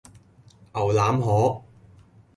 [0.73, 1.61] 牛腩河